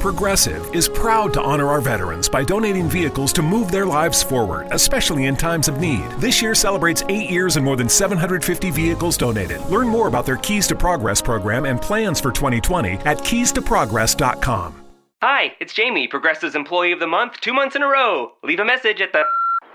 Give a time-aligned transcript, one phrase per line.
[0.00, 4.68] Progressive is proud to honor our veterans by donating vehicles to move their lives forward,
[4.70, 6.08] especially in times of need.
[6.18, 9.60] This year celebrates eight years and more than 750 vehicles donated.
[9.62, 14.84] Learn more about their Keys to Progress program and plans for 2020 at keystoprogress.com.
[15.20, 18.34] Hi, it's Jamie, Progressive's Employee of the Month, two months in a row.
[18.44, 19.24] Leave a message at the.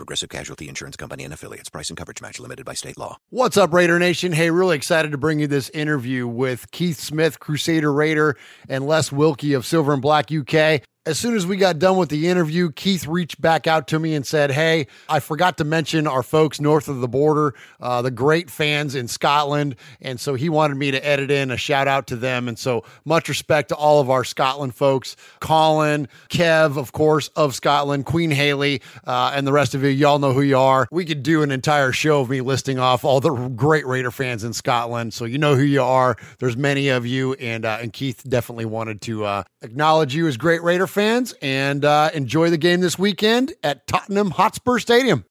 [0.00, 1.68] Progressive Casualty Insurance Company and affiliates.
[1.68, 3.18] Price and coverage match limited by state law.
[3.28, 4.32] What's up, Raider Nation?
[4.32, 9.12] Hey, really excited to bring you this interview with Keith Smith, Crusader Raider, and Les
[9.12, 10.80] Wilkie of Silver and Black UK.
[11.10, 14.14] As soon as we got done with the interview, Keith reached back out to me
[14.14, 18.12] and said, Hey, I forgot to mention our folks north of the border, uh, the
[18.12, 19.74] great fans in Scotland.
[20.00, 22.46] And so he wanted me to edit in a shout out to them.
[22.46, 27.56] And so much respect to all of our Scotland folks Colin, Kev, of course, of
[27.56, 29.88] Scotland, Queen Haley, uh, and the rest of you.
[29.88, 30.86] Y'all know who you are.
[30.92, 34.44] We could do an entire show of me listing off all the great Raider fans
[34.44, 35.12] in Scotland.
[35.12, 36.16] So you know who you are.
[36.38, 37.32] There's many of you.
[37.32, 41.84] And, uh, and Keith definitely wanted to uh, acknowledge you as great Raider fans and
[41.84, 45.24] uh, enjoy the game this weekend at Tottenham Hotspur Stadium.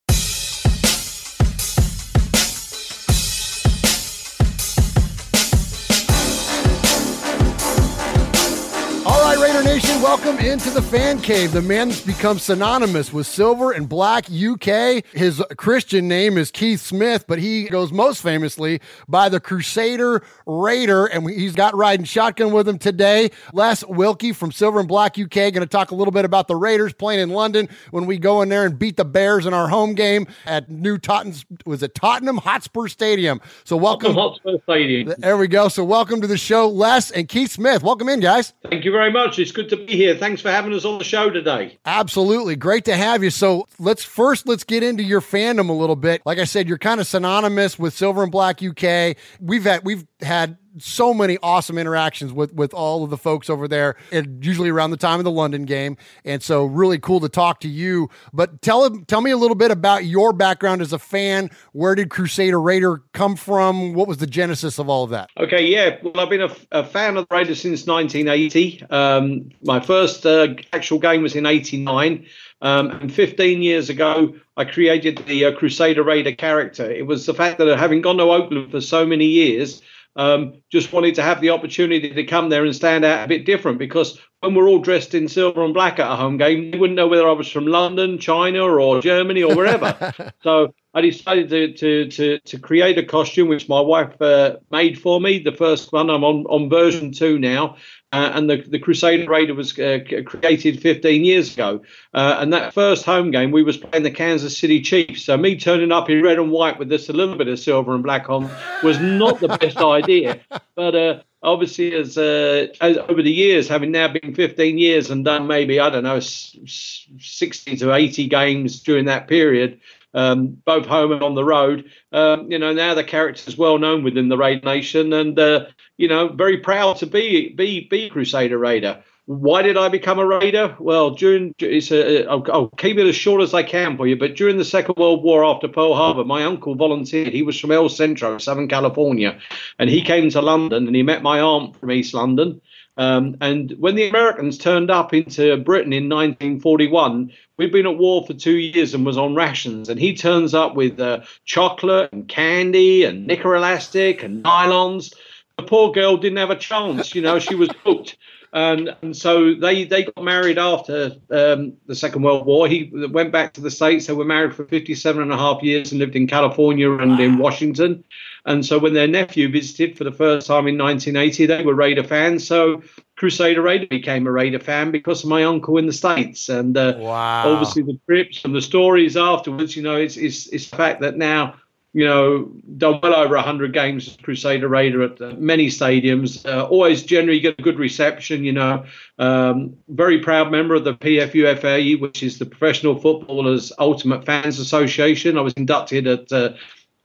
[10.02, 11.52] Welcome into the fan cave.
[11.52, 15.04] The man that's become synonymous with Silver and Black UK.
[15.12, 21.06] His Christian name is Keith Smith, but he goes most famously by the Crusader Raider,
[21.08, 23.30] and he's got riding shotgun with him today.
[23.52, 26.56] Les Wilkie from Silver and Black UK going to talk a little bit about the
[26.56, 29.68] Raiders playing in London when we go in there and beat the Bears in our
[29.68, 31.38] home game at New Tottenham.
[31.66, 33.42] Was it Tottenham Hotspur Stadium?
[33.66, 34.14] So welcome.
[34.14, 35.14] Hotspur Stadium.
[35.18, 35.68] There we go.
[35.68, 37.84] So welcome to the show, Les and Keith Smith.
[37.84, 38.54] Welcome in, guys.
[38.70, 39.38] Thank you very much.
[39.40, 40.16] It's good to be here.
[40.16, 41.78] Thanks for having us on the show today.
[41.86, 42.56] Absolutely.
[42.56, 43.30] Great to have you.
[43.30, 46.22] So let's first let's get into your fandom a little bit.
[46.26, 49.18] Like I said, you're kind of synonymous with Silver and Black UK.
[49.40, 53.68] We've had we've had so many awesome interactions with with all of the folks over
[53.68, 57.30] there and usually around the time of the London game and so really cool to
[57.30, 61.00] talk to you but tell tell me a little bit about your background as a
[61.00, 65.30] fan where did Crusader Raider come from what was the genesis of all of that
[65.40, 65.98] Okay, yeah.
[66.04, 68.84] Well, I've been a, a fan of the Raiders since 1980.
[68.90, 72.26] Um, my first uh, actual game was in 89.
[72.62, 76.90] Um, and 15 years ago, I created the uh, Crusader Raider character.
[76.92, 79.82] It was the fact that having gone to Oakland for so many years,
[80.20, 83.46] um, just wanted to have the opportunity to come there and stand out a bit
[83.46, 86.78] different because when we're all dressed in silver and black at a home game, they
[86.78, 90.14] wouldn't know whether I was from London, China, or Germany, or wherever.
[90.44, 95.00] so I decided to, to to to create a costume which my wife uh, made
[95.00, 95.40] for me.
[95.40, 97.76] The first one, I'm on on version two now,
[98.14, 101.82] uh, and the the Crusader Raider was uh, created 15 years ago.
[102.14, 105.24] Uh, and that first home game, we was playing the Kansas City Chiefs.
[105.24, 107.94] So me turning up in red and white with just a little bit of silver
[107.94, 108.50] and black on
[108.84, 110.40] was not the best idea.
[110.76, 115.24] But uh, obviously, as, uh, as over the years, having now been 15 years and
[115.26, 119.80] done maybe I don't know s- s- 60 to 80 games during that period,
[120.14, 121.86] um, both home and on the road.
[122.12, 125.66] Um, you know, now the character's well known within the Raid Nation, and uh,
[125.98, 129.04] you know, very proud to be be be Crusader Raider.
[129.30, 130.76] Why did I become a Raider?
[130.80, 134.16] Well, during it's a, I'll, I'll keep it as short as I can for you.
[134.16, 137.32] But during the Second World War, after Pearl Harbor, my uncle volunteered.
[137.32, 139.38] He was from El Centro, Southern California,
[139.78, 142.60] and he came to London and he met my aunt from East London.
[142.98, 148.26] Um, and when the Americans turned up into Britain in 1941, we'd been at war
[148.26, 149.90] for two years and was on rations.
[149.90, 155.14] And he turns up with uh, chocolate and candy and knicker elastic and nylons.
[155.58, 157.14] The poor girl didn't have a chance.
[157.14, 158.18] You know, she was hooked
[158.52, 162.68] and and so they they got married after um, the Second World War.
[162.68, 164.08] He went back to the states.
[164.08, 167.20] They were married for 57 and a half years and lived in California and wow.
[167.20, 168.04] in Washington.
[168.46, 172.04] And so when their nephew visited for the first time in 1980, they were Raider
[172.04, 172.48] fans.
[172.48, 172.82] So
[173.16, 176.50] Crusader Raider became a Raider fan because of my uncle in the States.
[176.50, 177.52] And uh, wow.
[177.52, 181.18] obviously the trips and the stories afterwards, you know, it's, it's, it's the fact that
[181.18, 181.56] now
[181.94, 186.46] you know, done well over 100 games Crusader Raider at many stadiums.
[186.46, 188.86] Uh, always generally get a good reception, you know.
[189.18, 195.38] Um, very proud member of the PFUFA, which is the Professional Footballers Ultimate Fans Association.
[195.38, 196.54] I was inducted at uh,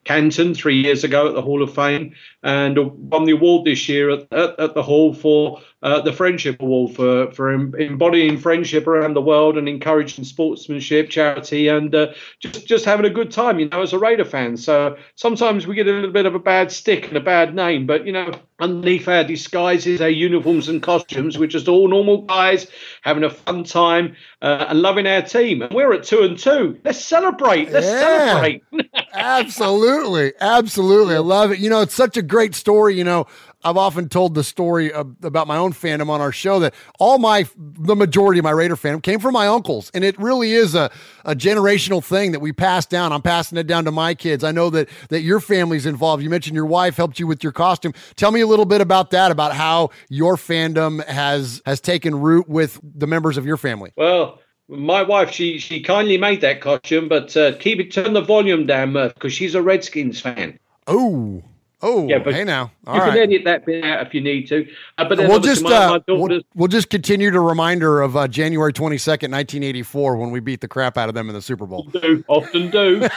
[0.05, 2.77] Canton three years ago at the Hall of Fame and
[3.11, 6.95] won the award this year at, at, at the Hall for uh, the Friendship Award
[6.95, 12.85] for, for embodying friendship around the world and encouraging sportsmanship, charity, and uh, just, just
[12.85, 14.57] having a good time, you know, as a Raider fan.
[14.57, 17.87] So sometimes we get a little bit of a bad stick and a bad name,
[17.87, 18.31] but, you know,
[18.61, 22.67] underneath our disguises, our uniforms and costumes, we're just all normal guys
[23.03, 25.61] having a fun time uh, and loving our team.
[25.61, 26.81] And we're at two and two.
[26.85, 27.71] Let's celebrate.
[27.73, 28.65] Let's yeah, celebrate.
[29.15, 30.33] absolutely.
[30.41, 31.17] Absolutely.
[31.17, 31.59] I love it.
[31.59, 32.97] You know, it's such a great story.
[32.97, 33.27] You know,
[33.63, 37.19] I've often told the story of, about my own fandom on our show that all
[37.19, 39.89] my, the majority of my Raider fandom came from my uncles.
[39.95, 40.91] And it really is a,
[41.25, 43.13] a generational thing that we pass down.
[43.13, 44.43] I'm passing it down to my kids.
[44.43, 46.25] I know that, that your family's involved.
[46.25, 47.93] You mentioned your wife helped you with your costume.
[48.17, 52.49] Tell me a little bit about that, about how your fandom has, has taken root
[52.49, 53.93] with the members of your family.
[53.97, 58.23] Well, my wife, she she kindly made that costume, but uh, keep it turn the
[58.23, 60.59] volume down, Murph, because she's a Redskins fan.
[60.87, 61.43] Oh,
[61.87, 63.13] Oh, yeah, but hey now, All you right.
[63.13, 64.67] can edit that bit out if you need to.
[64.97, 68.27] Uh, but we'll just my, uh, my we'll, we'll, just continue to reminder of uh,
[68.27, 71.35] January twenty second, nineteen eighty four, when we beat the crap out of them in
[71.35, 71.83] the Super Bowl.
[71.93, 73.03] Do, often do.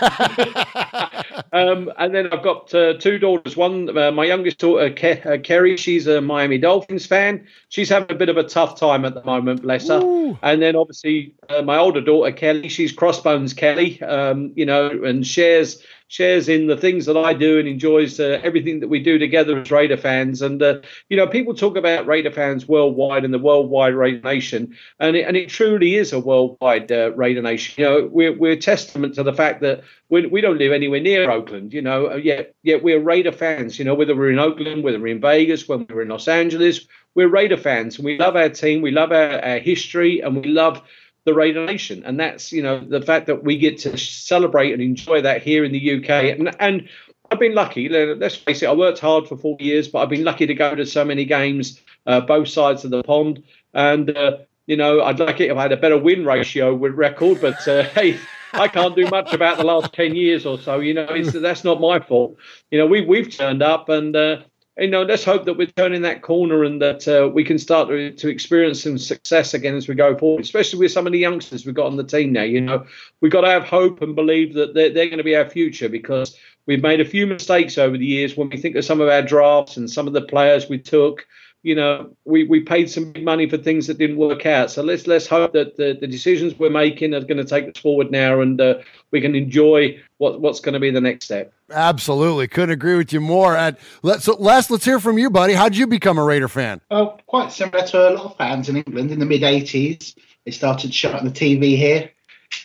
[1.54, 3.56] um, and then I've got uh, two daughters.
[3.56, 5.78] One, uh, my youngest daughter, Ke- uh, Kerry.
[5.78, 7.48] She's a Miami Dolphins fan.
[7.70, 10.02] She's having a bit of a tough time at the moment, bless her.
[10.04, 10.38] Ooh.
[10.42, 12.68] And then obviously my older daughter, Kelly.
[12.68, 14.02] She's Crossbones Kelly.
[14.02, 18.40] Um, you know, and shares shares in the things that I do and enjoys uh,
[18.44, 20.42] everything that we do together as Raider fans.
[20.42, 24.76] And uh, you know, people talk about Raider fans worldwide and the worldwide Raider Nation,
[25.00, 27.76] and it, and it truly is a worldwide uh, Raider Nation.
[27.78, 31.30] You know, we're we're testament to the fact that we, we don't live anywhere near
[31.30, 31.74] Oakland.
[31.74, 33.78] You know, yet yet we're Raider fans.
[33.78, 36.88] You know, whether we're in Oakland, whether we're in Vegas, when we're in Los Angeles,
[37.16, 40.48] we're Raider fans, and we love our team, we love our, our history, and we
[40.48, 40.82] love
[41.28, 44.82] the Raider Nation, and that's you know the fact that we get to celebrate and
[44.82, 46.90] enjoy that here in the UK, and and
[47.30, 47.90] I've been lucky.
[47.90, 50.74] Let's face it, I worked hard for four years, but I've been lucky to go
[50.74, 53.44] to so many games, uh, both sides of the pond,
[53.74, 54.38] and uh,
[54.68, 57.68] you know I'd like it if I had a better win ratio with record, but
[57.68, 58.18] uh, hey.
[58.54, 60.80] I can't do much about the last ten years or so.
[60.80, 62.38] You know, that's not my fault.
[62.72, 64.38] You know, we we've turned up, and uh,
[64.80, 67.90] you know, let's hope that we're turning that corner and that uh, we can start
[67.90, 71.20] to, to, experience some success again as we go forward, especially with some of the
[71.20, 72.44] youngsters we've got on the team now.
[72.44, 72.86] You know,
[73.22, 75.90] we've got to have hope and believe that they're, they're going to be our future
[75.90, 76.38] because
[76.68, 79.24] we've made a few mistakes over the years when we think of some of our
[79.24, 81.26] drafts and some of the players we took
[81.64, 84.72] you know, we, we paid some money for things that didn't work out.
[84.72, 87.82] So let's let's hope that the, the decisions we're making are going to take us
[87.82, 88.76] forward now, and uh,
[89.12, 91.52] we can enjoy what what's going to be the next step.
[91.70, 93.56] Absolutely, couldn't agree with you more.
[93.56, 95.54] And let's so Les, let's hear from you, buddy.
[95.54, 96.82] How did you become a Raider fan?
[96.90, 100.16] Oh, quite similar to a lot of fans in England in the mid '80s.
[100.46, 102.10] They started showing the TV here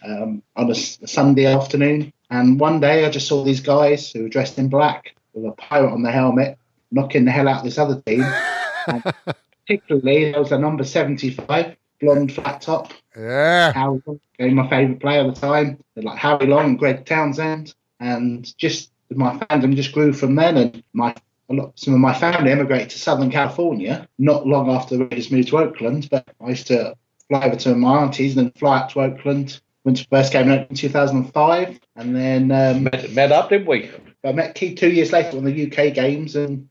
[0.06, 4.22] um, on a, a Sunday afternoon, and one day I just saw these guys who
[4.22, 6.58] were dressed in black with a pirate on the helmet
[6.92, 8.24] knocking the hell out of this other team.
[9.66, 12.92] particularly, there was a number 75, blonde flat top.
[13.16, 13.72] Yeah.
[13.72, 14.00] Howie
[14.38, 15.78] my favourite player at the time.
[15.94, 17.74] They're like Howie Long Greg Townsend.
[18.00, 20.56] And just my fandom just grew from then.
[20.56, 21.14] And my
[21.48, 25.48] lot, some of my family emigrated to Southern California not long after the Raiders moved
[25.48, 26.08] to Oakland.
[26.10, 26.96] But I used to
[27.28, 29.60] fly over to my aunties and then fly up to Oakland.
[29.84, 33.90] Went to first game in 2005, and then um, met, met up, didn't we?
[34.22, 36.68] I met Keith two years later on the UK games, and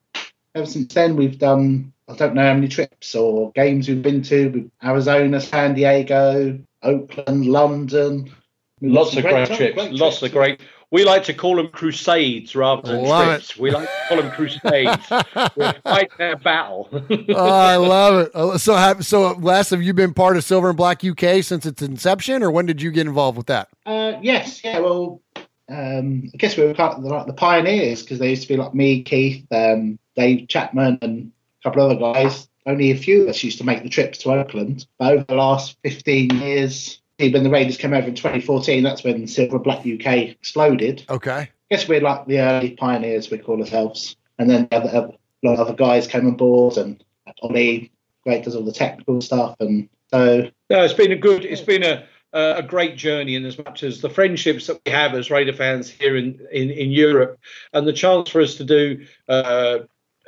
[0.56, 4.22] ever since then we've done I don't know how many trips or games we've been
[4.24, 8.34] to Arizona, San Diego, Oakland, London.
[8.82, 9.76] Lots of great, great trips.
[9.76, 10.24] Great Lots trips.
[10.24, 10.62] of great.
[10.92, 13.52] We like to call them crusades rather than love trips.
[13.52, 13.58] It.
[13.58, 15.10] We like to call them crusades.
[15.56, 16.90] We're fighting their battle.
[16.92, 18.36] oh, I love it.
[18.36, 21.66] Uh, so, have, so, Les, have you been part of Silver and Black UK since
[21.66, 23.70] its inception, or when did you get involved with that?
[23.86, 24.80] Uh, yes, yeah.
[24.80, 25.22] Well,
[25.70, 28.48] um, I guess we were part of the, like the pioneers because they used to
[28.50, 31.32] be like me, Keith, um, Dave Chapman, and
[31.62, 32.50] a couple of other guys.
[32.66, 34.86] only a few of us used to make the trips to Oakland.
[35.00, 39.28] But over the last 15 years, when the Raiders came over in 2014, that's when
[39.28, 41.06] Silver Black UK exploded.
[41.10, 41.32] Okay.
[41.32, 44.16] I guess we're like the early pioneers, we call ourselves.
[44.40, 47.04] And then other, a lot of other guys came on board, and
[47.42, 47.92] Ollie,
[48.24, 49.56] great, does all the technical stuff.
[49.60, 50.50] And so.
[50.70, 53.84] No, it's been a good, it's been a, uh, a great journey in as much
[53.84, 57.40] as the friendships that we have as Raider fans here in, in, in Europe
[57.74, 59.80] and the chance for us to do uh,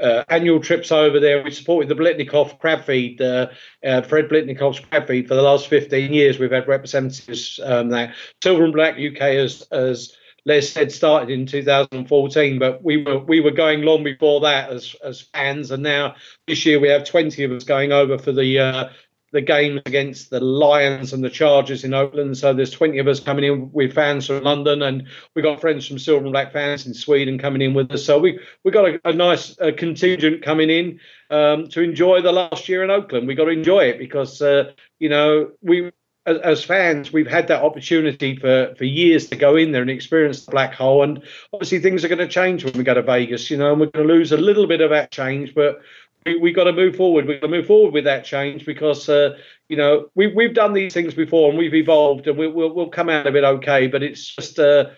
[0.01, 1.43] uh, annual trips over there.
[1.43, 3.47] We supported the Biletnikoff crab feed, uh,
[3.83, 6.39] uh, Fred Biletnikoff's crab feed for the last 15 years.
[6.39, 8.13] We've had representatives um, there.
[8.41, 13.39] Silver and Black UK as, as Les said started in 2014, but we were we
[13.39, 16.15] were going long before that as as fans, and now
[16.47, 18.89] this year we have 20 of us going over for the uh,
[19.33, 22.37] the games against the Lions and the Chargers in Oakland.
[22.37, 25.87] So there's 20 of us coming in with fans from London, and we got friends
[25.87, 28.05] from Silver and Black fans in Sweden coming in with us.
[28.05, 30.99] So we we got a, a nice uh, contingent coming in
[31.31, 33.27] um, to enjoy the last year in Oakland.
[33.27, 35.91] We got to enjoy it because uh, you know we.
[36.25, 39.91] As, as fans, we've had that opportunity for, for years to go in there and
[39.91, 41.03] experience the black hole.
[41.03, 41.21] And
[41.51, 43.87] obviously, things are going to change when we go to Vegas, you know, and we're
[43.87, 45.53] going to lose a little bit of that change.
[45.53, 45.81] But
[46.25, 47.25] we, we got to move forward.
[47.25, 49.37] We've got to move forward with that change because uh,
[49.69, 52.89] you know we we've done these things before and we've evolved and we, will we'll
[52.89, 53.87] come out of it okay.
[53.87, 54.89] But it's just uh,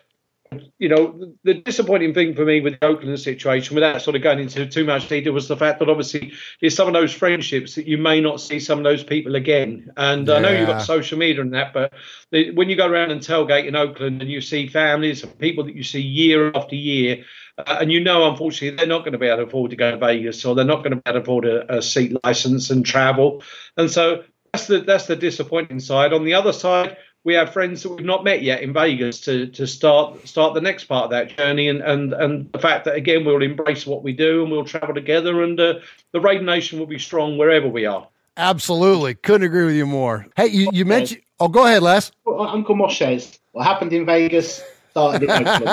[0.80, 4.40] you know the disappointing thing for me with the Oakland situation, without sort of going
[4.40, 7.88] into too much detail, was the fact that obviously it's some of those friendships that
[7.88, 9.92] you may not see some of those people again.
[9.98, 10.36] And yeah.
[10.36, 11.94] I know you've got social media and that, but
[12.32, 15.64] the, when you go around and tailgate in Oakland and you see families and people
[15.66, 17.24] that you see year after year
[17.58, 19.92] uh, and you know, unfortunately, they're not going to be able to afford to go
[19.92, 22.70] to Vegas, or they're not going to be able to afford a, a seat license
[22.70, 23.44] and travel.
[23.78, 26.14] And so that's the that's the disappointing side.
[26.14, 29.48] On the other side, we have friends that we've not met yet in Vegas to
[29.48, 32.96] to start start the next part of that journey, and and and the fact that
[32.96, 35.74] again we'll embrace what we do and we'll travel together, and uh,
[36.14, 38.08] the Raid Nation will be strong wherever we are.
[38.38, 40.28] Absolutely, couldn't agree with you more.
[40.38, 41.22] Hey, you, you mentioned.
[41.40, 42.12] Oh, go ahead, Les.
[42.28, 43.40] Uncle Mosh's.
[43.52, 45.68] What happened in Vegas started in Oakland.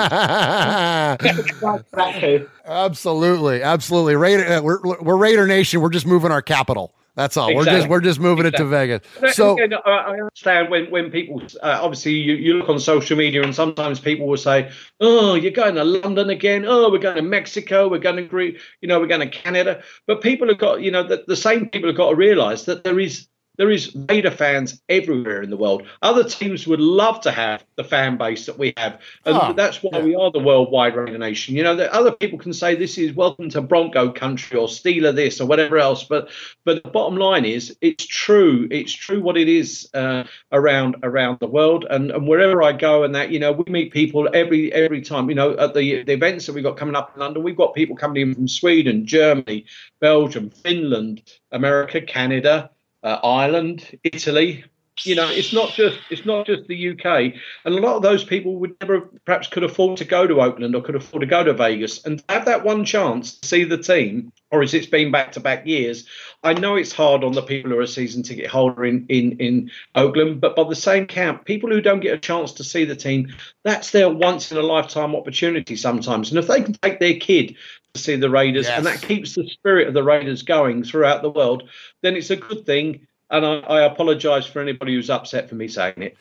[2.65, 4.15] absolutely, absolutely.
[4.15, 5.81] Raider, uh, we're we're Raider Nation.
[5.81, 6.93] We're just moving our capital.
[7.15, 7.49] That's all.
[7.49, 7.71] Exactly.
[7.73, 8.65] We're just we're just moving exactly.
[8.65, 9.35] it to Vegas.
[9.35, 13.53] So I understand when when people uh, obviously you, you look on social media and
[13.53, 16.65] sometimes people will say, "Oh, you're going to London again.
[16.67, 17.87] Oh, we're going to Mexico.
[17.87, 18.59] We're going to Greece.
[18.81, 21.69] You know, we're going to Canada." But people have got you know the, the same
[21.69, 25.57] people have got to realise that there is there is Raider fans everywhere in the
[25.57, 25.83] world.
[26.01, 29.83] Other teams would love to have the fan base that we have, and oh, that's
[29.83, 30.03] why yeah.
[30.03, 31.55] we are the worldwide Raider nation.
[31.55, 35.13] You know, that other people can say this is welcome to Bronco country or Steeler
[35.13, 36.29] this or whatever else, but
[36.65, 38.67] but the bottom line is it's true.
[38.71, 43.03] It's true what it is uh, around around the world, and and wherever I go,
[43.03, 45.29] and that you know we meet people every every time.
[45.29, 47.75] You know, at the the events that we've got coming up in London, we've got
[47.75, 49.65] people coming in from Sweden, Germany,
[49.99, 52.71] Belgium, Finland, America, Canada
[53.03, 54.65] uh, Ireland, Italy.
[55.03, 57.33] You know, it's not just it's not just the UK,
[57.65, 60.75] and a lot of those people would never perhaps could afford to go to Oakland
[60.75, 63.79] or could afford to go to Vegas and have that one chance to see the
[63.79, 64.31] team.
[64.51, 66.07] Or as it's been back to back years,
[66.43, 69.37] I know it's hard on the people who are a season ticket holder in, in,
[69.39, 72.85] in Oakland, but by the same count, people who don't get a chance to see
[72.85, 73.33] the team,
[73.63, 76.29] that's their once in a lifetime opportunity sometimes.
[76.29, 77.55] And if they can take their kid
[77.95, 78.77] see the Raiders, yes.
[78.77, 81.69] and that keeps the spirit of the Raiders going throughout the world,
[82.01, 85.67] then it's a good thing and I, I apologize for anybody who's upset for me
[85.67, 86.17] saying it.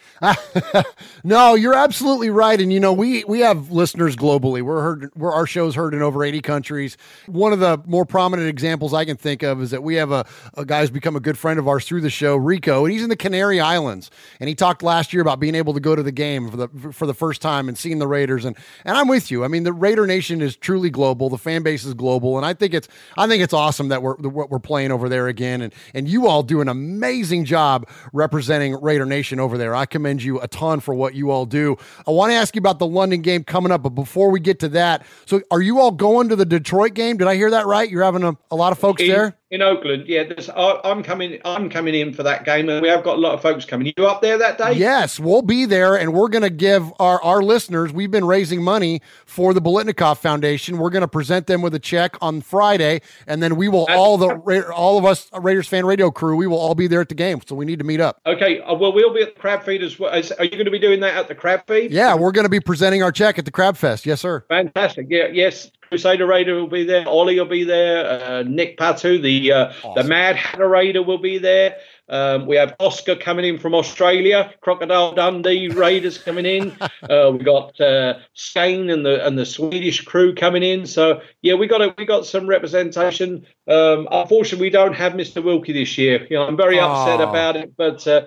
[1.25, 2.59] no, you're absolutely right.
[2.59, 4.63] And you know, we we have listeners globally.
[4.63, 6.97] We're heard we're our show's heard in over 80 countries.
[7.27, 10.25] One of the more prominent examples I can think of is that we have a,
[10.57, 13.03] a guy who's become a good friend of ours through the show, Rico, and he's
[13.03, 14.11] in the Canary Islands.
[14.41, 16.93] And he talked last year about being able to go to the game for the
[16.93, 18.47] for the first time and seeing the Raiders.
[18.47, 18.57] And
[18.87, 19.45] and I'm with you.
[19.45, 21.29] I mean, the Raider Nation is truly global.
[21.29, 24.15] The fan base is global, and I think it's I think it's awesome that we're
[24.17, 25.61] what we're playing over there again.
[25.61, 29.75] And and you all do an amazing amazing job representing Raider Nation over there.
[29.75, 31.77] I commend you a ton for what you all do.
[32.07, 34.61] I want to ask you about the London game coming up, but before we get
[34.61, 37.17] to that, so are you all going to the Detroit game?
[37.17, 37.91] Did I hear that right?
[37.91, 39.37] You're having a, a lot of folks there?
[39.53, 40.07] In Oakland.
[40.09, 40.25] Yeah,
[40.57, 41.39] I, am coming.
[41.45, 43.93] I'm coming in for that game, and we have got a lot of folks coming.
[43.97, 44.73] You up there that day?
[44.73, 47.93] Yes, we'll be there, and we're going to give our our listeners.
[47.93, 50.79] We've been raising money for the Biletnikoff Foundation.
[50.79, 54.17] We're going to present them with a check on Friday, and then we will all
[54.17, 56.35] the all of us Raiders fan radio crew.
[56.35, 58.23] We will all be there at the game, so we need to meet up.
[58.25, 58.61] Okay.
[58.63, 60.11] Uh, well, we'll be at the Crab Feed as well.
[60.13, 61.93] Are you going to be doing that at the Crab Feed?
[61.93, 64.07] Yeah, we're going to be presenting our check at the Crab Fest.
[64.07, 64.47] Yes, sir.
[64.49, 65.09] Fantastic.
[65.11, 65.27] Yeah.
[65.27, 65.71] Yes.
[65.93, 67.07] Crusader Raider will be there.
[67.07, 68.07] Ollie will be there.
[68.07, 69.93] Uh, Nick Patu, the uh, awesome.
[69.95, 71.77] the Mad Hatter Raider, will be there.
[72.09, 76.75] Um, we have Oscar coming in from Australia, Crocodile Dundee Raiders coming in.
[77.11, 80.87] Uh, we got uh, Skane and the and the Swedish crew coming in.
[80.87, 83.45] So yeah, we got a, we got some representation.
[83.67, 85.43] Um, unfortunately, we don't have Mr.
[85.43, 86.25] Wilkie this year.
[86.31, 88.27] You know, I'm very upset about it, but uh,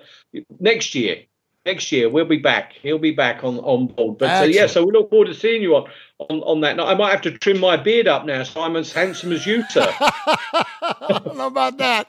[0.60, 1.22] next year.
[1.66, 2.74] Next year we'll be back.
[2.80, 4.18] He'll be back on, on board.
[4.18, 6.76] But uh, yeah, so we look forward to seeing you on, on on that.
[6.76, 9.44] Now, I might have to trim my beard up now, so I'm as handsome as
[9.44, 9.92] you, sir.
[11.34, 12.06] Know about that.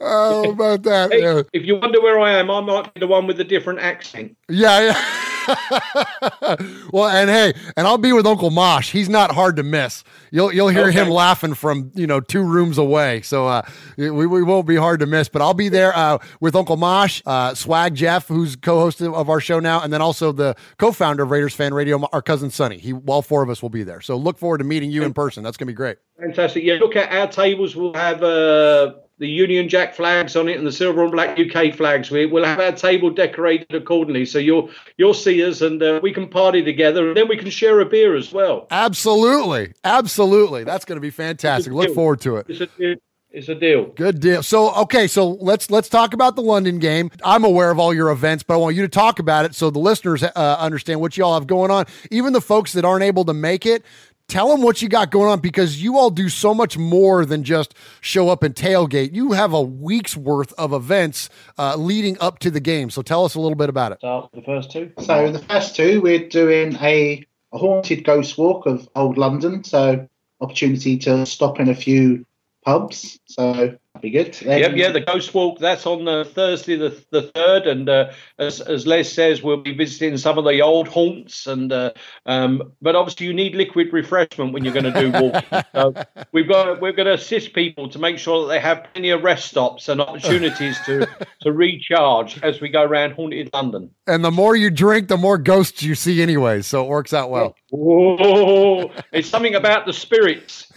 [0.00, 1.12] Oh, about that.
[1.12, 3.44] Hey, Yeah, if you wonder where I am, I might be the one with the
[3.44, 4.36] different accent.
[4.48, 4.80] yeah.
[4.80, 5.24] yeah.
[6.92, 8.90] well, and hey, and I'll be with Uncle Mosh.
[8.92, 10.04] He's not hard to miss.
[10.30, 13.22] You'll you'll hear him laughing from you know two rooms away.
[13.22, 13.62] So uh,
[13.96, 15.28] we, we won't be hard to miss.
[15.28, 19.40] But I'll be there uh, with Uncle Mosh, uh, Swag Jeff, who's co-host of our
[19.40, 22.78] show now, and then also the co-founder of Raiders Fan Radio, our cousin Sonny.
[22.78, 24.00] He, all four of us will be there.
[24.00, 25.42] So look forward to meeting you in person.
[25.42, 25.96] That's gonna be great.
[26.20, 26.64] Fantastic.
[26.64, 27.74] Yeah, look at our tables.
[27.74, 31.74] We'll have uh, the Union Jack flags on it and the silver and black UK
[31.74, 32.10] flags.
[32.10, 36.12] We, we'll have our table decorated accordingly, so you'll you'll see us and uh, we
[36.12, 38.66] can party together, and then we can share a beer as well.
[38.70, 40.64] Absolutely, absolutely.
[40.64, 41.72] That's gonna be fantastic.
[41.72, 42.46] Look forward to it.
[42.48, 42.96] It's a deal.
[43.30, 43.86] It's a deal.
[43.88, 44.42] Good deal.
[44.42, 47.10] So okay, so let's let's talk about the London game.
[47.22, 49.68] I'm aware of all your events, but I want you to talk about it so
[49.68, 51.84] the listeners uh, understand what you all have going on.
[52.10, 53.84] Even the folks that aren't able to make it,
[54.28, 57.42] tell them what you got going on because you all do so much more than
[57.42, 59.14] just show up and tailgate.
[59.14, 62.90] You have a week's worth of events uh, leading up to the game.
[62.90, 63.98] So tell us a little bit about it.
[63.98, 64.92] Start the first two.
[65.00, 69.64] So the first two, we're doing a, a haunted ghost walk of old London.
[69.64, 70.06] So
[70.40, 72.24] opportunity to stop in a few
[72.64, 73.18] pubs.
[73.26, 74.34] So that'd be good.
[74.34, 75.58] Then- Yep, yeah, the Ghost Walk.
[75.58, 79.74] That's on uh, Thursday, the the third, and uh, as as Les says, we'll be
[79.74, 81.46] visiting some of the old haunts.
[81.46, 81.92] And uh,
[82.26, 85.62] um, but obviously, you need liquid refreshment when you're going to do walking.
[85.74, 85.94] so
[86.32, 89.22] we've got we're going to assist people to make sure that they have plenty of
[89.22, 91.06] rest stops and opportunities to
[91.40, 93.90] to recharge as we go around haunted London.
[94.06, 96.62] And the more you drink, the more ghosts you see, anyway.
[96.62, 97.54] So it works out well.
[97.70, 98.90] Whoa!
[99.12, 100.70] It's something about the spirits.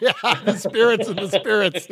[0.00, 0.12] yeah,
[0.44, 1.88] the spirits and the spirits.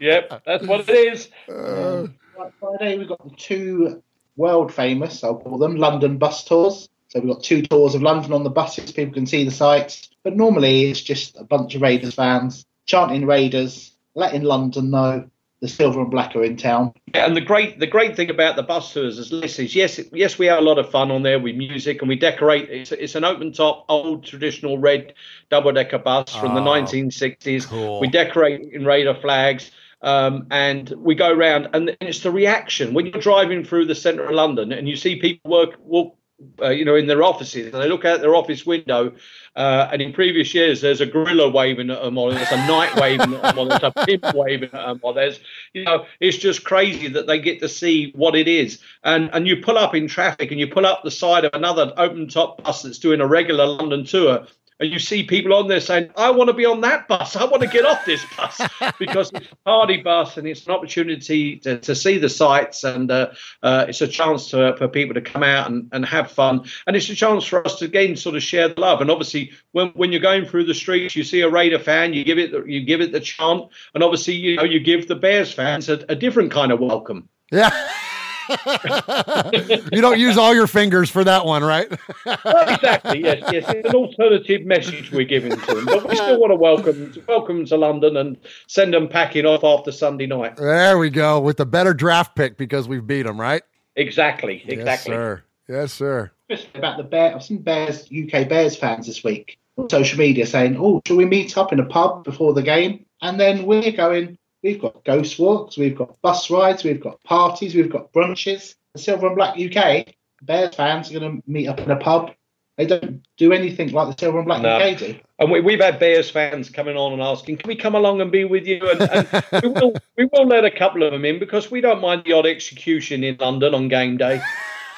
[0.00, 1.28] Yep, that's what it is.
[1.48, 2.06] Uh.
[2.38, 4.02] Right, Friday, we've got the two
[4.36, 6.88] world famous, I'll call them, London bus tours.
[7.08, 8.92] So we've got two tours of London on the buses.
[8.92, 10.10] People can see the sights.
[10.22, 15.68] But normally it's just a bunch of Raiders fans chanting Raiders, letting London know the
[15.68, 16.92] silver and black are in town.
[17.14, 19.98] Yeah, and the great the great thing about the bus tours is this is yes
[20.12, 22.92] yes we have a lot of fun on there with music and we decorate it's,
[22.92, 25.14] it's an open top old traditional red
[25.50, 28.00] double decker bus from the Oh, 1960s cool.
[28.00, 29.70] we decorate in Raider flags
[30.02, 34.24] um, and we go around and it's the reaction when you're driving through the centre
[34.26, 36.16] of London and you see people work walk
[36.62, 39.12] uh, you know, in their offices, and they look out their office window,
[39.56, 42.94] uh, and in previous years, there's a gorilla waving at them, or there's a knight
[42.94, 45.40] waving at them, or there's a pimp waving at them, or there's,
[45.72, 48.80] you know, it's just crazy that they get to see what it is.
[49.02, 51.92] And and you pull up in traffic, and you pull up the side of another
[51.96, 54.46] open top bus that's doing a regular London tour.
[54.80, 57.34] And you see people on there saying, I want to be on that bus.
[57.34, 58.60] I want to get off this bus
[58.98, 63.10] because it's a party bus and it's an opportunity to, to see the sights and
[63.10, 63.30] uh,
[63.62, 66.64] uh, it's a chance to, for people to come out and, and have fun.
[66.86, 69.00] And it's a chance for us to again sort of share the love.
[69.00, 72.24] And obviously, when, when you're going through the streets, you see a Raider fan, you
[72.24, 75.16] give it the, you give it the chant, and obviously, you know, you give the
[75.16, 77.28] Bears fans a, a different kind of welcome.
[77.50, 77.70] Yeah.
[79.92, 81.90] you don't use all your fingers for that one, right?
[82.26, 83.22] exactly.
[83.22, 83.64] Yes, yes.
[83.68, 87.66] It's an alternative message we're giving to them, but we still want to welcome welcome
[87.66, 90.56] to London and send them packing off after Sunday night.
[90.56, 93.62] There we go with the better draft pick because we've beat them, right?
[93.96, 94.62] Exactly.
[94.66, 94.76] Exactly.
[94.76, 95.12] Yes, Exactly.
[95.12, 95.42] sir.
[95.68, 96.30] Yes, sir.
[96.74, 97.34] about the Bear.
[97.34, 101.26] I've seen Bears UK Bears fans this week on social media saying, "Oh, shall we
[101.26, 104.38] meet up in a pub before the game?" And then we're going.
[104.62, 108.74] We've got ghost walks, we've got bus rides, we've got parties, we've got brunches.
[108.94, 112.32] The Silver and Black UK Bears fans are going to meet up in a pub.
[112.76, 114.78] They don't do anything like the Silver and Black No.
[114.78, 115.16] UK do.
[115.40, 118.30] And we, we've had Bears fans coming on and asking, "Can we come along and
[118.30, 121.38] be with you?" And, and we will we will let a couple of them in
[121.38, 124.40] because we don't mind the odd execution in London on game day.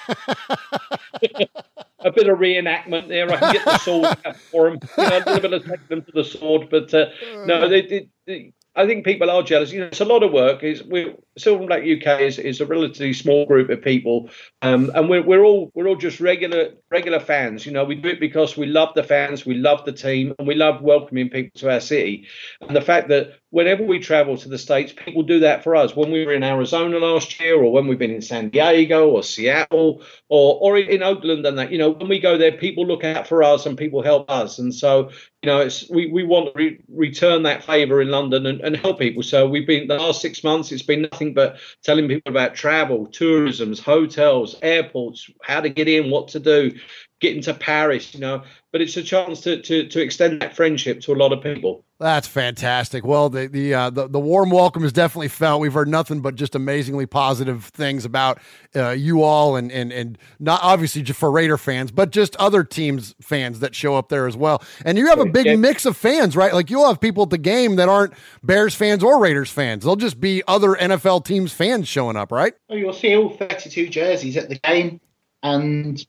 [2.00, 3.30] a bit of reenactment there.
[3.30, 4.80] I can get the sword out for them.
[4.96, 7.06] You know, a little bit of taking them to the sword, but uh,
[7.46, 9.72] no, they, they, they, I think people are jealous.
[9.72, 10.62] You know, it's a lot of work.
[10.62, 14.30] Is we Silver Black UK is, is a relatively small group of people,
[14.62, 17.66] um, and we're we're all we're all just regular regular fans.
[17.66, 20.46] You know, we do it because we love the fans, we love the team, and
[20.46, 22.26] we love welcoming people to our city.
[22.60, 25.94] And the fact that whenever we travel to the States, people do that for us.
[25.94, 29.22] When we were in Arizona last year, or when we've been in San Diego or
[29.22, 33.04] Seattle or, or in Oakland and that, you know, when we go there, people look
[33.04, 34.58] out for us and people help us.
[34.58, 35.10] And so,
[35.42, 38.76] you know, it's we, we want to re- return that favor in London and, and
[38.76, 39.22] help people.
[39.22, 43.06] So we've been the last six months, it's been nothing but telling people about travel,
[43.06, 46.72] tourisms, hotels, airports, how to get in, what to do,
[47.20, 48.42] getting to Paris, you know.
[48.72, 51.84] But it's a chance to, to, to extend that friendship to a lot of people.
[51.98, 53.04] That's fantastic.
[53.04, 55.60] Well, the the, uh, the, the warm welcome is definitely felt.
[55.60, 58.40] We've heard nothing but just amazingly positive things about
[58.74, 62.64] uh, you all, and and and not obviously just for Raider fans, but just other
[62.64, 64.62] teams fans that show up there as well.
[64.84, 66.54] And you have a big mix of fans, right?
[66.54, 69.84] Like you'll have people at the game that aren't Bears fans or Raiders fans.
[69.84, 72.54] They'll just be other NFL teams fans showing up, right?
[72.70, 75.02] Oh, you'll see all 32 jerseys at the game,
[75.42, 76.02] and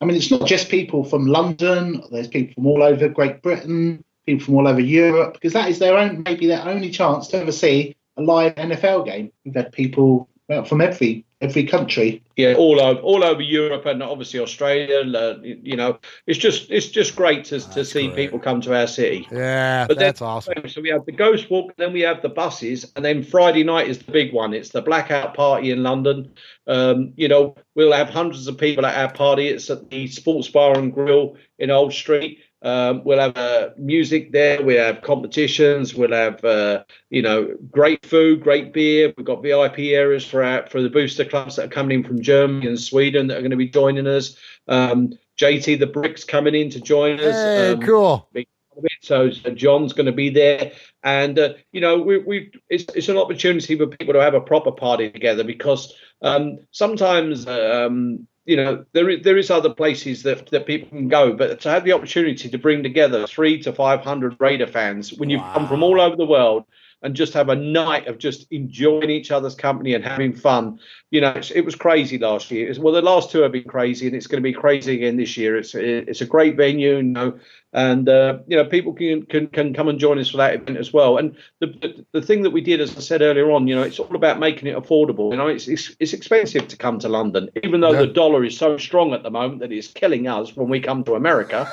[0.00, 2.02] I mean, it's not just people from London.
[2.10, 5.78] There's people from all over Great Britain, people from all over Europe, because that is
[5.78, 9.32] their own, maybe their only chance to ever see a live NFL game.
[9.44, 10.28] We've had people
[10.66, 12.22] from every every country.
[12.36, 15.00] Yeah, all over all over Europe and obviously Australia.
[15.00, 18.16] Uh, you know, it's just it's just great to, to see great.
[18.16, 19.26] people come to our city.
[19.30, 20.68] Yeah, but that's awesome.
[20.68, 23.88] So we have the Ghost Walk, then we have the buses, and then Friday night
[23.88, 24.52] is the big one.
[24.52, 26.32] It's the blackout party in London.
[26.66, 29.48] Um, you know, we'll have hundreds of people at our party.
[29.48, 32.40] It's at the Sports Bar and Grill in Old Street.
[32.64, 34.62] Um, we'll have uh, music there.
[34.62, 35.94] We have competitions.
[35.94, 39.12] We'll have uh, you know great food, great beer.
[39.16, 42.22] We've got VIP areas for our, for the booster clubs that are coming in from
[42.22, 44.36] Germany and Sweden that are going to be joining us.
[44.66, 47.34] Um, JT the Brick's coming in to join us.
[47.34, 48.30] Hey, um, cool.
[49.02, 50.72] So, so, John's going to be there,
[51.02, 54.40] and uh, you know we we it's, it's an opportunity for people to have a
[54.40, 60.22] proper party together because um, sometimes um, you know there is there is other places
[60.22, 63.72] that that people can go, but to have the opportunity to bring together three to
[63.72, 66.64] five hundred Raider fans when you've come from all over the world
[67.04, 70.80] and just have a night of just enjoying each other's company and having fun.
[71.10, 72.66] You know, it was crazy last year.
[72.68, 75.16] Was, well, the last two have been crazy, and it's going to be crazy again
[75.16, 75.56] this year.
[75.56, 77.38] It's it's a great venue, you know,
[77.74, 80.78] and uh, you know people can, can can come and join us for that event
[80.78, 81.18] as well.
[81.18, 83.82] And the, the, the thing that we did, as I said earlier on, you know,
[83.82, 85.30] it's all about making it affordable.
[85.30, 88.00] You know, it's it's, it's expensive to come to London, even though yeah.
[88.00, 91.04] the dollar is so strong at the moment that it's killing us when we come
[91.04, 91.70] to America.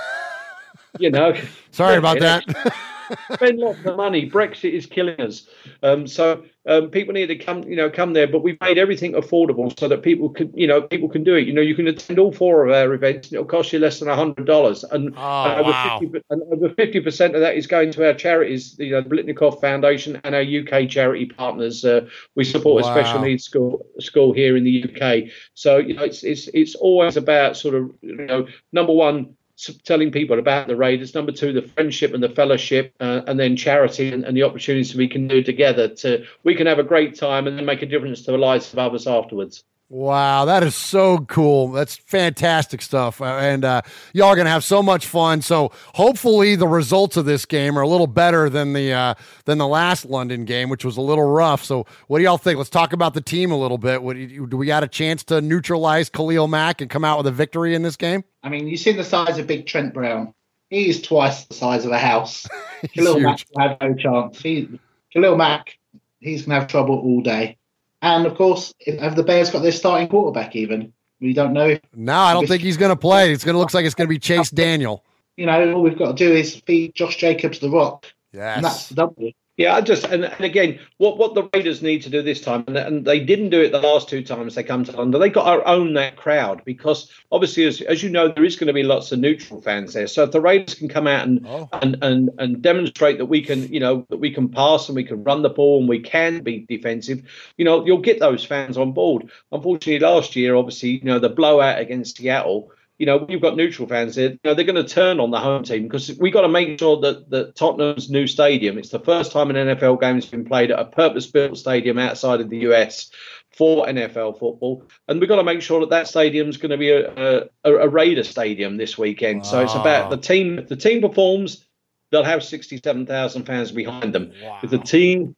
[1.00, 1.34] you know,
[1.72, 2.44] sorry about that.
[3.34, 4.30] spend lots of money.
[4.30, 5.48] Brexit is killing us.
[5.84, 8.28] Um, so um, people need to come, you know, come there.
[8.28, 11.48] But we've made everything affordable so that people can, you know, people can do it.
[11.48, 13.30] You know, you can attend all four of our events.
[13.30, 16.00] And it'll cost you less than a hundred dollars, and, oh, and, over wow.
[16.00, 19.10] 50, and over fifty percent of that is going to our charities, you know, the
[19.10, 21.84] Biletnikoff Foundation and our UK charity partners.
[21.84, 22.90] Uh, we support Wow.
[22.90, 25.32] a special needs school school here in the UK.
[25.54, 29.36] So you know, it's it's it's always about sort of you know, number one
[29.84, 31.14] telling people about the Raiders.
[31.14, 34.96] Number two, the friendship and the fellowship, uh, and then charity and, and the opportunities
[34.96, 35.88] we can do together.
[35.88, 38.74] To we can have a great time and then make a difference to the lives
[38.74, 39.64] of others afterwards.
[39.94, 41.74] Wow, that is so cool.
[41.74, 43.20] That's fantastic stuff.
[43.20, 43.82] Uh, and uh,
[44.14, 45.42] y'all are going to have so much fun.
[45.42, 49.58] So hopefully the results of this game are a little better than the uh, than
[49.58, 51.66] the last London game, which was a little rough.
[51.66, 52.58] So what do y'all think?
[52.58, 54.02] Let's talk about the team a little bit.
[54.02, 57.18] What, do you- do we got a chance to neutralize Khalil Mack and come out
[57.18, 58.24] with a victory in this game?
[58.44, 60.34] I mean, you've seen the size of Big Trent Brown.
[60.70, 62.48] He is twice the size of a house.
[62.96, 63.24] Khalil huge.
[63.26, 64.42] Mack will have no chance.
[64.42, 64.80] He,
[65.12, 65.78] Khalil Mack,
[66.22, 67.58] he's going to have trouble all day.
[68.02, 70.94] And of course, if- have the Bears got their starting quarterback even?
[71.20, 71.68] We don't know.
[71.68, 73.32] If, No, I don't think he's going to play.
[73.32, 75.04] It's going to look like it's going to be Chase Daniel.
[75.38, 78.90] you know, all we've got to do is feed Josh Jacobs the rock, and that's
[78.90, 79.32] the W.
[79.58, 82.64] Yeah, I just and, and again, what what the Raiders need to do this time,
[82.68, 85.20] and, and they didn't do it the last two times they come to London.
[85.20, 88.68] They got to own that crowd because obviously, as, as you know, there is going
[88.68, 90.08] to be lots of neutral fans there.
[90.08, 91.68] So if the Raiders can come out and Oh.
[91.74, 95.04] and, and and demonstrate that we can, you know, that we can pass and we
[95.04, 97.22] can run the ball and we can be defensive,
[97.58, 99.30] you know, you'll get those fans on board.
[99.52, 103.88] Unfortunately, last year, obviously, you know, the blowout against Seattle you know, you've got neutral
[103.88, 104.30] fans there.
[104.30, 106.78] You know, they're going to turn on the home team because we've got to make
[106.78, 108.78] sure that, that Tottenham's new stadium.
[108.78, 112.42] It's the first time an NFL game has been played at a purpose-built stadium outside
[112.42, 113.10] of the US
[113.50, 116.92] for NFL football, and we've got to make sure that that stadium's going to be
[116.92, 119.48] a, a, a Raider stadium this weekend.
[119.48, 120.60] So it's about the team.
[120.60, 121.66] If the team performs,
[122.12, 124.32] they'll have sixty-seven thousand fans behind them.
[124.62, 125.36] If the team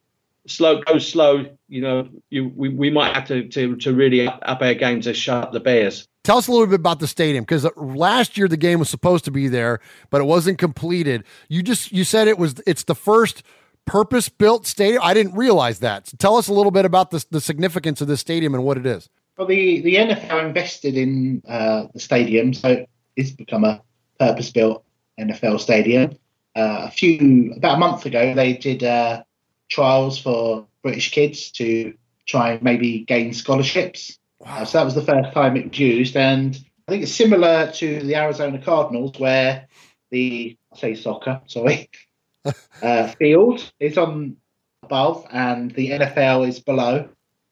[0.48, 4.40] slow goes slow, you know, you we, we might have to, to to really up,
[4.42, 6.10] up our game to shut up the Bears.
[6.24, 9.26] Tell us a little bit about the stadium because last year the game was supposed
[9.26, 11.26] to be there, but it wasn't completed.
[11.50, 13.44] You just you said it was it's the first
[13.86, 15.02] purpose built stadium.
[15.04, 16.08] I didn't realize that.
[16.08, 18.78] So tell us a little bit about the the significance of this stadium and what
[18.78, 19.10] it is.
[19.38, 23.82] Well, the, the NFL invested in uh, the stadium, so it's become a
[24.20, 24.84] purpose-built
[25.20, 26.12] NFL stadium.
[26.56, 29.24] Uh, a few about a month ago, they did uh,
[29.70, 31.96] trials for British kids to
[32.28, 34.20] try and maybe gain scholarships.
[34.46, 37.72] Uh, so that was the first time it was used, and I think it's similar
[37.72, 39.68] to the Arizona Cardinals, where
[40.12, 41.90] the I say soccer, sorry,
[42.82, 44.38] uh, field is on
[44.84, 47.10] above and the NFL is below.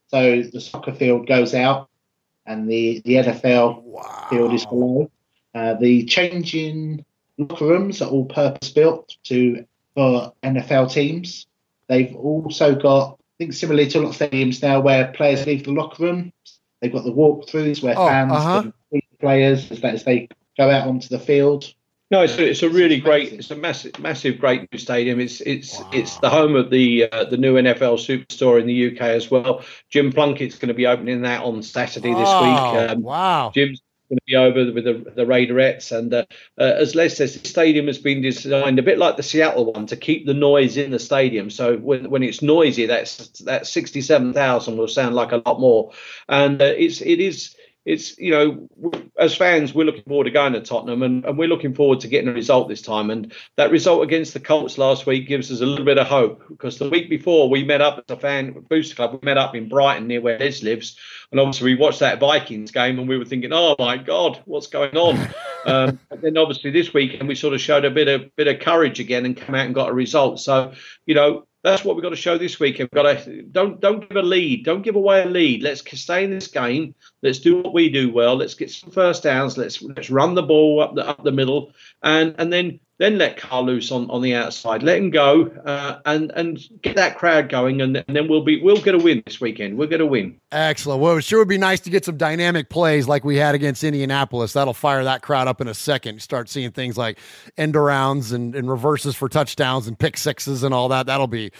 [0.07, 1.89] So the soccer field goes out,
[2.45, 4.27] and the the NFL Wow.
[4.29, 5.11] field is below.
[5.53, 7.05] Uh, the changing
[7.37, 11.47] locker rooms are all purpose built to for NFL teams.
[11.87, 15.65] They've also got, I think, similarly to a lot of stadiums now, where players leave
[15.65, 16.31] the locker room.
[16.81, 18.61] They've got the walkthroughs where Oh, fans uh-huh.
[18.63, 21.71] can meet the players as, as they go out onto the field.
[22.09, 25.21] No, it's a, it's a really great, it's a massive, massive, great new stadium.
[25.21, 29.01] It's it's it's the home of the uh, the new NFL superstore in the UK
[29.01, 29.63] as well.
[29.89, 32.89] Jim Plunkett's going to be opening that on Saturday this Oh, week.
[32.91, 33.51] Um, wow.
[33.55, 35.97] Jim's going to be over with the, the Raiderettes.
[35.97, 36.25] And uh,
[36.59, 39.87] uh, as Les says, the stadium has been designed a bit like the Seattle one
[39.87, 41.49] to keep the noise in the stadium.
[41.49, 45.93] So when, when it's noisy, that's that 67,000 will sound like a lot more.
[46.27, 47.55] And uh, it's it is.
[47.83, 51.47] It's you know, as fans, we're looking forward to going to Tottenham, and, and we're
[51.47, 53.09] looking forward to getting a result this time.
[53.09, 56.43] And that result against the Colts last week gives us a little bit of hope
[56.47, 59.55] because the week before we met up as a fan booster club, we met up
[59.55, 60.97] in Brighton near where Les lives,
[61.31, 64.67] and obviously we watched that Vikings game and we were thinking, oh my God, what's
[64.67, 65.17] going on?
[65.65, 68.59] um, but then obviously this weekend we sort of showed a bit of bit of
[68.59, 70.39] courage again and come out and got a result.
[70.39, 70.73] So
[71.05, 72.79] you know that's what we've got to show this week.
[72.79, 75.61] We've got to don't don't give a lead, don't give away a lead.
[75.61, 76.95] Let's stay in this game.
[77.23, 78.35] Let's do what we do well.
[78.35, 79.57] Let's get some first downs.
[79.57, 83.35] Let's let's run the ball up the up the middle, and and then then let
[83.35, 84.83] Carl loose on, on the outside.
[84.83, 88.61] Let him go, uh, and and get that crowd going, and, and then we'll be
[88.61, 89.77] we'll get a win this weekend.
[89.77, 90.39] We're going to win.
[90.51, 91.01] Excellent.
[91.01, 93.83] Well, it sure would be nice to get some dynamic plays like we had against
[93.83, 94.53] Indianapolis.
[94.53, 96.21] That'll fire that crowd up in a second.
[96.21, 97.17] Start seeing things like
[97.57, 101.07] end arounds and, and reverses for touchdowns and pick sixes and all that.
[101.07, 101.51] That'll be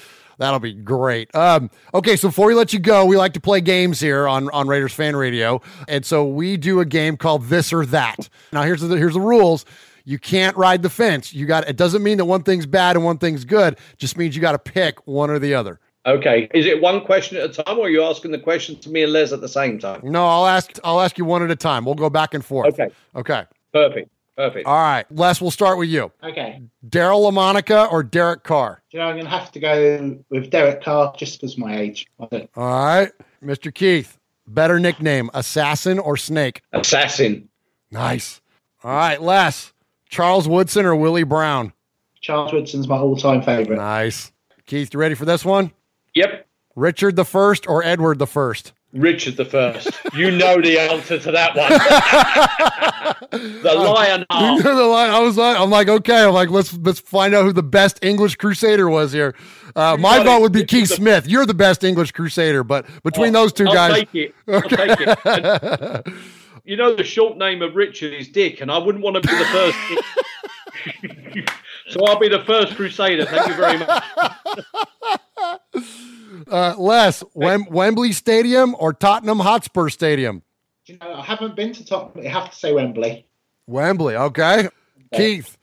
[0.41, 1.33] that'll be great.
[1.35, 4.49] Um, okay, so before we let you go, we like to play games here on,
[4.49, 5.61] on Raiders Fan Radio.
[5.87, 8.27] And so we do a game called This or That.
[8.51, 9.65] Now here's the here's the rules.
[10.03, 11.31] You can't ride the fence.
[11.33, 13.77] You got it doesn't mean that one thing's bad and one thing's good.
[13.97, 15.79] Just means you got to pick one or the other.
[16.07, 18.89] Okay, is it one question at a time, or are you asking the question to
[18.89, 20.01] me and Les at the same time?
[20.03, 21.85] No, I'll ask I'll ask you one at a time.
[21.85, 22.73] We'll go back and forth.
[22.73, 23.43] Okay, Okay.
[23.71, 24.67] perfect, perfect.
[24.67, 25.05] All right.
[25.11, 26.11] Les, we'll start with you.
[26.23, 26.61] Okay.
[26.87, 28.81] Daryle Lamonica or Derek Carr?
[28.91, 31.77] You know, I'm going to have to go with Derek Carr just because of my
[31.77, 32.07] age.
[32.19, 33.11] All right.
[33.43, 33.73] Mr.
[33.73, 34.17] Keith,
[34.47, 36.61] better nickname, Assassin or Snake?
[36.73, 37.49] Assassin.
[37.91, 38.41] Nice.
[38.83, 39.73] All right, Les,
[40.09, 41.73] Charles Woodson or Willie Brown?
[42.19, 43.77] Charles Woodson's my all-time favourite.
[43.77, 44.31] Nice.
[44.65, 45.71] Keith, you ready for this one?
[46.15, 48.73] Yep, Richard the First or Edward the First?
[48.93, 49.89] Richard the First.
[50.13, 51.69] You know the answer to that one.
[53.61, 54.63] the lion heart.
[54.63, 56.23] The line- I was like, I'm like, okay.
[56.23, 59.33] I'm like, let's let's find out who the best English Crusader was here.
[59.75, 61.27] Uh, my vote would be Keith the- Smith.
[61.27, 64.35] You're the best English Crusader, but between those 2 I'll guys, take it.
[64.47, 66.05] I'll take it.
[66.13, 66.15] And,
[66.63, 69.35] you know the short name of Richard is Dick, and I wouldn't want to be
[69.35, 69.77] the first.
[71.89, 73.25] so I'll be the first Crusader.
[73.25, 74.03] Thank you very much.
[76.51, 80.43] Uh, Les, Wem- Wembley Stadium or Tottenham Hotspur Stadium?
[80.85, 83.25] You know, I haven't been to Tottenham, but I have to say Wembley.
[83.67, 84.67] Wembley, okay.
[85.13, 85.57] Keith,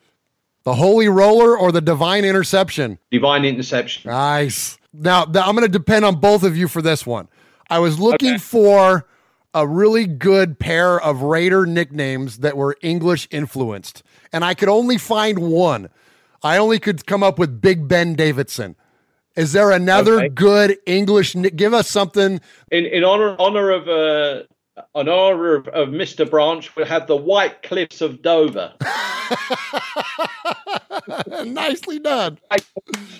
[0.64, 2.98] the Holy Roller or the Divine Interception?
[3.10, 4.10] Divine interception.
[4.10, 4.78] Nice.
[4.92, 7.28] Now, th- I'm going to depend on both of you for this one.
[7.70, 8.38] I was looking Okay.
[8.38, 9.06] for
[9.54, 14.96] a really good pair of Raider nicknames that were English influenced, and I could only
[14.98, 15.88] find one.
[16.42, 18.76] I only could come up with Big Ben Davidson.
[19.38, 20.28] Is there another Okay.
[20.30, 21.34] good English?
[21.34, 22.40] Give us something.
[22.72, 24.42] In in honor honor of uh,
[24.98, 26.28] in honor of, of Mr.
[26.28, 28.72] Branch, we'll have the White Cliffs of Dover.
[31.44, 32.38] Nicely done.